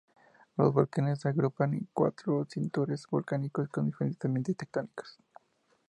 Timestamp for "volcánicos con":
3.05-3.85